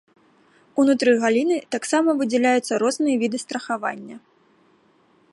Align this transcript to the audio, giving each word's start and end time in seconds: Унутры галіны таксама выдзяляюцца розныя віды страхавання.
Унутры 0.83 1.11
галіны 1.23 1.57
таксама 1.75 2.15
выдзяляюцца 2.21 2.73
розныя 2.83 3.15
віды 3.25 3.37
страхавання. 3.45 4.15